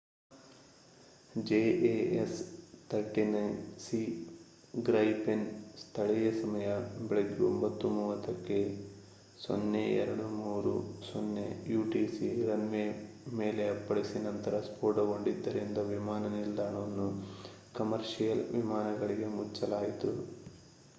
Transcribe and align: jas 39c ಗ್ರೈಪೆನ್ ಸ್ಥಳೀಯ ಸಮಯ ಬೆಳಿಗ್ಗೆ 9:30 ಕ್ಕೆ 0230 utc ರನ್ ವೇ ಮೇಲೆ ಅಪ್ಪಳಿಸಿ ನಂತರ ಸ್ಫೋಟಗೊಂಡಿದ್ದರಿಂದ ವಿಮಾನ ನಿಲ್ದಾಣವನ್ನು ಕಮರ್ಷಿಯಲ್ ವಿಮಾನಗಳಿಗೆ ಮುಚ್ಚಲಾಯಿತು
jas 1.41 2.31
39c 2.91 3.99
ಗ್ರೈಪೆನ್ 4.83 5.43
ಸ್ಥಳೀಯ 5.81 6.39
ಸಮಯ 6.39 6.69
ಬೆಳಿಗ್ಗೆ 7.01 7.49
9:30 7.49 8.33
ಕ್ಕೆ 8.39 8.57
0230 9.43 11.45
utc 11.75 12.17
ರನ್ 12.49 12.67
ವೇ 12.67 12.83
ಮೇಲೆ 13.33 13.67
ಅಪ್ಪಳಿಸಿ 13.67 14.21
ನಂತರ 14.21 14.63
ಸ್ಫೋಟಗೊಂಡಿದ್ದರಿಂದ 14.69 15.77
ವಿಮಾನ 15.91 16.33
ನಿಲ್ದಾಣವನ್ನು 16.37 17.07
ಕಮರ್ಷಿಯಲ್ 17.75 18.43
ವಿಮಾನಗಳಿಗೆ 18.57 19.29
ಮುಚ್ಚಲಾಯಿತು 19.37 20.13